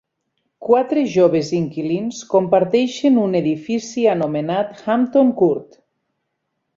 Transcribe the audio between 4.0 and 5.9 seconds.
anomenat "Hampton Court".